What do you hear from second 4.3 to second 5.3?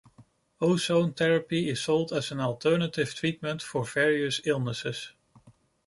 illnesses.